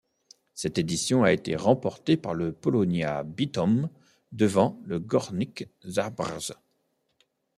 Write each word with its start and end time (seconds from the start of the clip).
Cette 0.55 0.79
édition 0.79 1.21
a 1.21 1.31
été 1.31 1.55
remportée 1.55 2.17
par 2.17 2.33
le 2.33 2.53
Polonia 2.53 3.21
Bytom, 3.23 3.87
devant 4.31 4.81
le 4.83 4.97
Górnik 4.97 5.69
Zabrze. 5.85 6.53